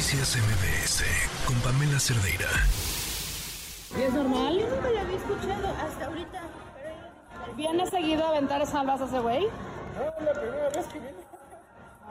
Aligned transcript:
Noticias 0.00 0.34
MBS 0.38 1.04
con 1.44 1.54
Pamela 1.56 2.00
Cerdeira. 2.00 2.48
¿Y 3.94 4.02
es 4.02 4.14
normal? 4.14 4.58
Yo 4.58 4.66
nunca 4.74 4.88
lo 4.88 4.98
había 4.98 5.16
escuchado 5.18 5.74
hasta 5.76 6.06
ahorita. 6.06 6.40
¿Viene 7.54 7.86
seguido 7.86 8.24
a 8.24 8.28
aventar 8.30 8.66
salvas 8.66 9.02
a 9.02 9.04
ese 9.04 9.18
güey? 9.20 9.42
No, 9.44 10.24
la 10.24 10.32
primera 10.32 10.70
vez 10.70 10.86
que 10.86 11.00
viene. 11.00 11.18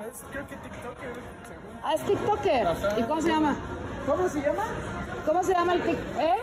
Es, 0.07 0.23
creo 0.31 0.47
que 0.47 0.55
TikToker, 0.57 1.13
según. 1.47 1.79
Ah, 1.83 1.93
es 1.95 2.05
TikToker. 2.05 2.67
¿Y 2.99 3.03
cómo 3.07 3.21
se 3.23 3.27
llama? 3.27 3.55
¿Cómo 4.05 4.29
se 4.29 4.39
llama? 4.39 4.65
¿Cómo 5.25 5.43
se 5.43 5.53
llama 5.53 5.73
el 5.73 5.81
tic... 5.81 5.97
¿Eh? 6.19 6.35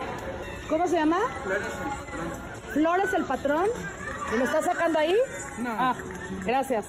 ¿Cómo 0.67 0.85
se 0.85 0.95
llama? 0.97 1.19
Flores 2.73 3.13
el 3.13 3.23
patrón. 3.23 3.67
¿Y 4.35 4.37
lo 4.37 4.43
está 4.43 4.61
sacando 4.61 4.99
ahí? 4.99 5.15
No. 5.59 5.69
Ah, 5.71 5.95
gracias. 6.45 6.87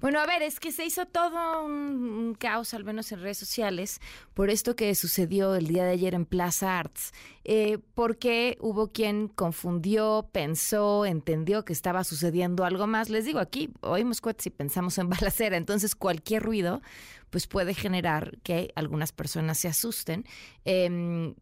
Bueno, 0.00 0.20
a 0.20 0.26
ver, 0.26 0.42
es 0.42 0.60
que 0.60 0.72
se 0.72 0.84
hizo 0.84 1.06
todo 1.06 1.64
un, 1.64 2.36
caos, 2.38 2.74
al 2.74 2.84
menos 2.84 3.10
en 3.12 3.20
redes 3.20 3.38
sociales, 3.38 4.00
por 4.34 4.50
esto 4.50 4.76
que 4.76 4.94
sucedió 4.94 5.54
el 5.54 5.66
día 5.66 5.84
de 5.84 5.92
ayer 5.92 6.14
en 6.14 6.26
Plaza 6.26 6.78
Arts, 6.78 7.12
eh, 7.44 7.78
porque 7.94 8.58
hubo 8.60 8.92
quien 8.92 9.28
confundió, 9.28 10.28
pensó, 10.32 11.06
entendió 11.06 11.64
que 11.64 11.72
estaba 11.72 12.04
sucediendo 12.04 12.64
algo 12.64 12.86
más. 12.86 13.08
Les 13.08 13.24
digo, 13.24 13.38
aquí 13.38 13.70
oímos 13.80 14.20
cohetes 14.20 14.46
y 14.46 14.50
pensamos 14.50 14.98
en 14.98 15.08
balacera, 15.10 15.56
entonces 15.56 15.94
cualquier 15.94 16.42
ruido 16.42 16.82
pues 17.30 17.46
puede 17.46 17.74
generar 17.74 18.38
que 18.42 18.72
algunas 18.76 19.12
personas 19.12 19.58
se 19.58 19.68
asusten. 19.68 20.24
Em, 20.64 21.34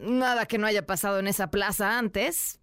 nada 0.00 0.46
que 0.46 0.58
no 0.58 0.66
haya 0.66 0.86
pasado 0.86 1.18
en 1.18 1.28
esa 1.28 1.50
plaza 1.50 1.98
antes, 1.98 2.60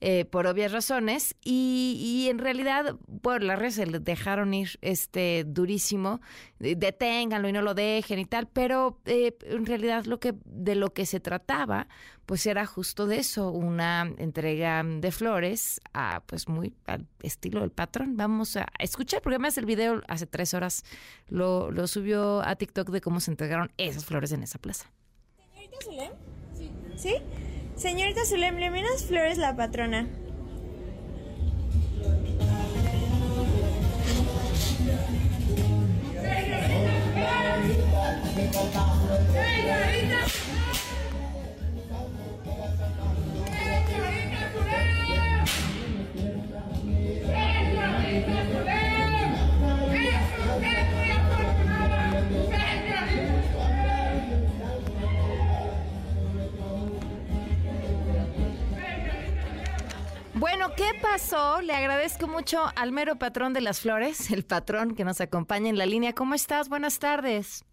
eh, 0.00 0.24
por 0.24 0.46
obvias 0.46 0.72
razones. 0.72 1.34
Y, 1.44 1.96
y 2.00 2.30
en 2.30 2.38
realidad 2.38 2.96
bueno 3.06 3.46
las 3.46 3.58
redes 3.58 3.74
se 3.74 3.86
les 3.86 4.04
dejaron 4.04 4.54
ir 4.54 4.78
este 4.80 5.44
durísimo. 5.46 6.20
De- 6.58 6.76
deténganlo 6.76 7.48
y 7.48 7.52
no 7.52 7.62
lo 7.62 7.74
dejen 7.74 8.18
y 8.18 8.24
tal. 8.24 8.48
Pero 8.48 9.00
eh, 9.06 9.36
en 9.42 9.66
realidad 9.66 10.04
lo 10.04 10.20
que 10.20 10.34
de 10.44 10.74
lo 10.74 10.92
que 10.92 11.06
se 11.06 11.20
trataba 11.20 11.88
pues 12.26 12.46
era 12.46 12.64
justo 12.66 13.06
de 13.06 13.16
eso 13.18 13.50
una 13.50 14.10
entrega 14.16 14.82
de 14.84 15.10
flores 15.10 15.80
a 15.92 16.22
pues 16.26 16.48
muy 16.48 16.72
al 16.86 17.06
estilo 17.20 17.60
del 17.60 17.72
patrón. 17.72 18.16
Vamos 18.16 18.56
a 18.56 18.66
escuchar 18.78 19.20
porque 19.22 19.34
además 19.34 19.58
el 19.58 19.66
video 19.66 20.00
hace 20.08 20.26
tres 20.26 20.54
horas 20.54 20.84
lo, 21.28 21.70
lo 21.72 21.86
subió 21.88 22.40
a 22.42 22.54
TikTok 22.54 22.90
de 22.90 23.00
cómo 23.00 23.18
se 23.20 23.32
entregaron 23.32 23.72
esas 23.76 24.04
flores 24.04 24.30
en 24.32 24.44
esa 24.44 24.58
plaza. 24.58 24.90
Señorita 25.52 25.76
Zulem? 25.84 26.12
Sí. 26.96 27.16
Señorita 27.76 28.24
Zulem, 28.24 28.56
le 28.56 28.70
las 28.70 29.04
flores 29.04 29.38
la 29.38 29.56
patrona. 29.56 30.08
Bueno, 60.42 60.70
¿qué 60.76 60.90
pasó? 61.00 61.60
Le 61.60 61.72
agradezco 61.72 62.26
mucho 62.26 62.64
al 62.74 62.90
mero 62.90 63.14
patrón 63.14 63.52
de 63.52 63.60
las 63.60 63.80
flores, 63.80 64.28
el 64.32 64.44
patrón 64.44 64.96
que 64.96 65.04
nos 65.04 65.20
acompaña 65.20 65.68
en 65.68 65.78
la 65.78 65.86
línea. 65.86 66.14
¿Cómo 66.14 66.34
estás? 66.34 66.68
Buenas 66.68 66.98
tardes. 66.98 67.64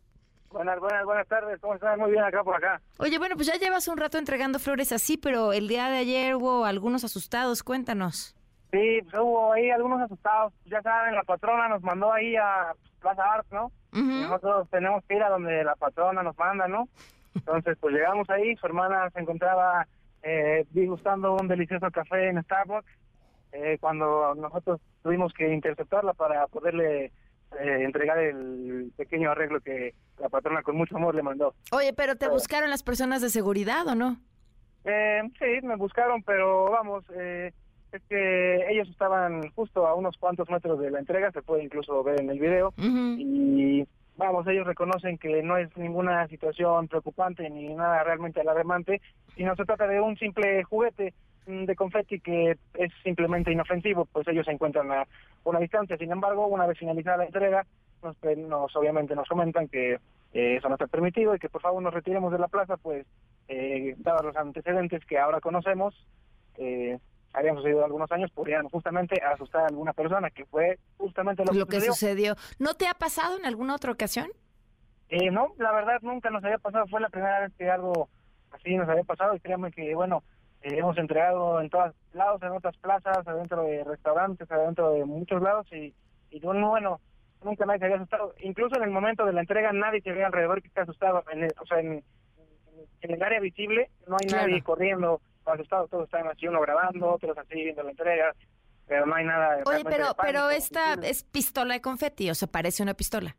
Buenas, 0.51 0.79
buenas, 0.79 1.03
buenas 1.03 1.27
tardes. 1.27 1.59
¿Cómo 1.61 1.73
están? 1.73 1.97
Muy 1.99 2.11
bien 2.11 2.23
acá 2.23 2.43
por 2.43 2.55
acá. 2.55 2.79
Oye, 2.99 3.17
bueno, 3.17 3.35
pues 3.35 3.47
ya 3.47 3.55
llevas 3.55 3.87
un 3.87 3.97
rato 3.97 4.19
entregando 4.19 4.59
flores 4.59 4.91
así, 4.91 5.17
pero 5.17 5.51
el 5.51 5.67
día 5.67 5.89
de 5.89 5.97
ayer 5.97 6.35
hubo 6.35 6.63
algunos 6.63 7.03
asustados. 7.03 7.63
Cuéntanos. 7.63 8.35
Sí, 8.69 8.99
pues 9.01 9.15
hubo 9.15 9.51
ahí 9.51 9.71
algunos 9.71 10.01
asustados. 10.01 10.53
Ya 10.65 10.79
saben, 10.83 11.15
la 11.15 11.23
patrona 11.23 11.69
nos 11.69 11.81
mandó 11.81 12.13
ahí 12.13 12.35
a 12.35 12.75
Plaza 12.99 13.23
Arts, 13.33 13.51
¿no? 13.51 13.71
Y 13.93 13.99
Nosotros 13.99 14.69
tenemos 14.69 15.03
que 15.05 15.15
ir 15.15 15.23
a 15.23 15.29
donde 15.29 15.63
la 15.63 15.73
patrona 15.73 16.21
nos 16.21 16.37
manda, 16.37 16.67
¿no? 16.67 16.87
Entonces, 17.33 17.79
pues 17.81 17.95
llegamos 17.95 18.29
ahí. 18.29 18.55
Su 18.57 18.67
hermana 18.67 19.09
se 19.09 19.21
encontraba 19.21 19.87
eh, 20.23 20.65
disgustando 20.71 21.35
un 21.35 21.47
delicioso 21.47 21.89
café 21.91 22.29
en 22.29 22.41
Starbucks. 22.43 22.91
eh, 23.51 23.77
cuando 23.79 24.35
nosotros 24.35 24.79
tuvimos 25.01 25.33
que 25.33 25.51
interceptarla 25.53 26.13
para 26.13 26.45
poderle 26.47 27.05
eh, 27.05 27.11
entregar 27.83 28.19
el 28.19 28.91
pequeño 28.95 29.31
arreglo 29.31 29.59
que 29.61 29.95
la 30.19 30.29
patrona 30.29 30.61
con 30.61 30.75
mucho 30.75 30.97
amor 30.97 31.15
le 31.15 31.23
mandó. 31.23 31.55
Oye, 31.71 31.93
pero 31.93 32.15
¿te 32.15 32.27
buscaron 32.27 32.69
las 32.69 32.83
personas 32.83 33.21
de 33.21 33.29
seguridad 33.29 33.87
o 33.87 33.95
no? 33.95 34.17
Eh, 34.85 35.21
sí, 35.39 35.65
me 35.65 35.75
buscaron, 35.75 36.21
pero 36.23 36.71
vamos, 36.71 37.03
eh, 37.15 37.51
es 37.91 38.01
que 38.07 38.71
ellos 38.71 38.87
estaban 38.89 39.49
justo 39.51 39.87
a 39.87 39.95
unos 39.95 40.15
cuantos 40.17 40.49
metros 40.49 40.79
de 40.79 40.91
la 40.91 40.99
entrega, 40.99 41.31
se 41.31 41.41
puede 41.41 41.63
incluso 41.63 42.03
ver 42.03 42.21
en 42.21 42.29
el 42.29 42.39
video, 42.39 42.73
y 42.77 43.85
vamos, 44.19 44.45
ellos 44.47 44.67
reconocen 44.67 45.17
que 45.17 45.41
no 45.41 45.57
es 45.57 45.75
ninguna 45.77 46.27
situación 46.27 46.87
preocupante 46.87 47.49
ni 47.49 47.73
nada 47.73 48.03
realmente 48.03 48.41
alarmante, 48.41 49.01
sino 49.35 49.55
se 49.55 49.65
trata 49.65 49.87
de 49.87 50.01
un 50.01 50.17
simple 50.17 50.63
juguete 50.65 51.13
mm, 51.47 51.63
de 51.63 51.75
confeti 51.75 52.19
que 52.19 52.57
es 52.73 52.91
simplemente 53.03 53.51
inofensivo, 53.51 54.05
pues 54.05 54.27
ellos 54.27 54.45
se 54.45 54.51
encuentran 54.51 54.91
a 54.91 55.07
una 55.45 55.59
distancia. 55.59 55.97
Sin 55.97 56.11
embargo, 56.11 56.47
una 56.47 56.67
vez 56.67 56.77
finalizada 56.77 57.17
la 57.17 57.25
entrega, 57.25 57.65
nos, 58.03 58.75
obviamente 58.75 59.15
nos 59.15 59.27
comentan 59.27 59.67
que 59.69 59.93
eh, 60.33 60.55
eso 60.57 60.67
no 60.67 60.75
está 60.75 60.87
permitido 60.87 61.33
y 61.33 61.39
que 61.39 61.49
por 61.49 61.61
favor 61.61 61.81
nos 61.81 61.93
retiremos 61.93 62.31
de 62.31 62.39
la 62.39 62.49
plaza, 62.49 62.75
pues 62.77 63.07
eh, 63.47 63.95
dados 63.97 64.25
los 64.25 64.35
antecedentes 64.35 65.03
que 65.05 65.17
ahora 65.17 65.39
conocemos, 65.39 65.95
eh, 66.57 66.99
habían 67.33 67.55
sucedido 67.55 67.85
algunos 67.85 68.11
años, 68.11 68.31
podrían 68.31 68.67
justamente 68.69 69.21
asustar 69.21 69.63
a 69.63 69.67
alguna 69.67 69.93
persona, 69.93 70.29
que 70.31 70.45
fue 70.45 70.79
justamente 70.97 71.45
lo, 71.45 71.53
Lo 71.53 71.65
que 71.67 71.75
sucedió. 71.79 71.93
sucedió. 71.93 72.35
¿No 72.59 72.73
te 72.73 72.87
ha 72.87 72.93
pasado 72.93 73.37
en 73.37 73.45
alguna 73.45 73.75
otra 73.75 73.91
ocasión? 73.91 74.27
Eh, 75.09 75.31
no, 75.31 75.53
la 75.57 75.71
verdad 75.71 75.99
nunca 76.01 76.29
nos 76.29 76.43
había 76.43 76.57
pasado, 76.57 76.85
fue 76.87 77.01
la 77.01 77.09
primera 77.09 77.39
vez 77.41 77.53
que 77.57 77.69
algo 77.69 78.09
así 78.51 78.75
nos 78.75 78.87
había 78.89 79.03
pasado 79.03 79.35
y 79.35 79.39
créanme 79.39 79.71
que, 79.71 79.93
bueno, 79.95 80.23
eh, 80.61 80.77
hemos 80.77 80.97
entregado 80.97 81.61
en 81.61 81.69
todos 81.69 81.93
lados, 82.13 82.41
en 82.43 82.49
otras 82.49 82.75
plazas, 82.77 83.25
adentro 83.27 83.63
de 83.63 83.83
restaurantes, 83.83 84.49
adentro 84.51 84.91
de 84.91 85.05
muchos 85.05 85.41
lados 85.41 85.67
y, 85.71 85.93
y 86.31 86.39
bueno, 86.41 86.69
bueno, 86.69 86.99
nunca 87.43 87.65
nadie 87.65 87.79
se 87.79 87.85
había 87.85 87.97
asustado. 87.97 88.33
Incluso 88.39 88.75
en 88.75 88.83
el 88.83 88.89
momento 88.91 89.25
de 89.25 89.33
la 89.33 89.41
entrega 89.41 89.71
nadie 89.71 90.01
se 90.01 90.11
ve 90.11 90.23
alrededor 90.25 90.61
que 90.61 90.67
esté 90.67 90.81
asustado, 90.81 91.23
en 91.31 91.43
el- 91.43 91.53
o 91.59 91.65
sea, 91.65 91.79
en, 91.79 92.03
en 93.01 93.11
el 93.11 93.23
área 93.23 93.39
visible 93.39 93.89
no 94.07 94.17
hay 94.19 94.27
Claro. 94.27 94.47
nadie 94.47 94.61
corriendo 94.61 95.21
asustado, 95.53 95.87
todos 95.87 96.05
están 96.05 96.27
así, 96.27 96.47
uno 96.47 96.61
grabando, 96.61 97.09
otros 97.09 97.37
así 97.37 97.55
viendo 97.55 97.83
la 97.83 97.91
entrega, 97.91 98.33
pero 98.87 99.05
no 99.05 99.15
hay 99.15 99.25
nada. 99.25 99.57
Oye, 99.65 99.83
pero, 99.83 100.07
de 100.07 100.13
pero 100.21 100.49
esta 100.49 100.93
es 101.03 101.23
pistola 101.23 101.73
de 101.75 101.81
confeti, 101.81 102.29
o 102.29 102.35
sea, 102.35 102.47
parece 102.47 102.83
una 102.83 102.93
pistola. 102.93 103.35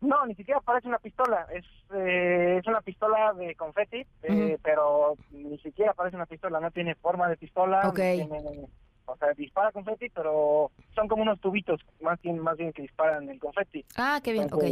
No, 0.00 0.24
ni 0.26 0.34
siquiera 0.36 0.60
parece 0.60 0.86
una 0.88 0.98
pistola. 0.98 1.46
Es 1.52 1.64
eh, 1.92 2.58
es 2.60 2.66
una 2.68 2.80
pistola 2.82 3.32
de 3.32 3.54
confeti, 3.56 4.06
eh, 4.22 4.56
pero 4.62 5.16
ni 5.30 5.58
siquiera 5.58 5.92
parece 5.92 6.14
una 6.16 6.26
pistola. 6.26 6.60
No 6.60 6.70
tiene 6.70 6.94
forma 6.94 7.28
de 7.28 7.36
pistola. 7.36 7.82
no 7.82 7.92
tiene- 7.92 8.68
o 9.10 9.16
sea, 9.16 9.32
dispara 9.32 9.72
confeti, 9.72 10.10
pero 10.10 10.70
son 10.94 11.08
como 11.08 11.22
unos 11.22 11.40
tubitos, 11.40 11.80
más 12.02 12.20
bien, 12.20 12.38
más 12.40 12.58
bien 12.58 12.72
que 12.74 12.82
disparan 12.82 13.26
el 13.30 13.38
confeti. 13.40 13.82
Ah, 13.96 14.20
qué 14.22 14.32
bien, 14.32 14.52
ok. 14.52 14.64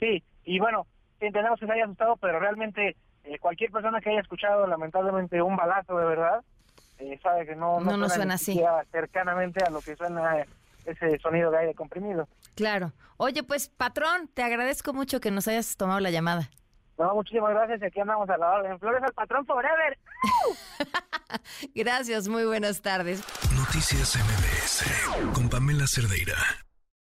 Sí, 0.00 0.22
y 0.44 0.58
bueno, 0.58 0.86
entendemos 1.20 1.60
que 1.60 1.66
se 1.66 1.72
haya 1.72 1.84
asustado, 1.84 2.16
pero 2.16 2.40
realmente 2.40 2.96
eh, 3.26 3.38
cualquier 3.38 3.70
persona 3.70 4.00
que 4.00 4.10
haya 4.10 4.20
escuchado 4.20 4.66
lamentablemente 4.66 5.40
un 5.42 5.56
balazo 5.56 5.96
de 5.98 6.04
verdad, 6.06 6.42
eh, 6.98 7.18
sabe 7.22 7.46
que 7.46 7.54
no, 7.56 7.80
No, 7.80 7.96
no 7.96 8.08
suena 8.08 8.24
ni 8.26 8.32
así. 8.34 8.60
cercanamente 8.90 9.62
a 9.64 9.70
lo 9.70 9.80
que 9.80 9.94
suena 9.96 10.44
ese 10.84 11.18
sonido 11.18 11.50
de 11.50 11.58
aire 11.58 11.74
comprimido. 11.74 12.28
Claro. 12.54 12.92
Oye, 13.18 13.42
pues, 13.42 13.68
patrón, 13.68 14.28
te 14.32 14.42
agradezco 14.42 14.92
mucho 14.92 15.20
que 15.20 15.30
nos 15.30 15.48
hayas 15.48 15.76
tomado 15.76 16.00
la 16.00 16.10
llamada. 16.10 16.48
No, 16.98 17.14
muchísimas 17.14 17.50
gracias. 17.50 17.82
y 17.82 17.84
Aquí 17.86 18.00
andamos 18.00 18.28
a 18.30 18.38
la 18.38 18.50
orden. 18.52 18.78
Flores 18.78 19.02
al 19.02 19.12
patrón 19.12 19.44
forever. 19.44 19.98
Gracias, 21.74 22.28
muy 22.28 22.44
buenas 22.44 22.80
tardes. 22.80 23.22
Noticias 23.54 24.16
MBS 24.16 25.32
con 25.34 25.50
Pamela 25.50 25.86
Cerdeira. 25.86 26.34